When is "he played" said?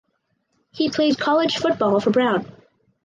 0.71-1.19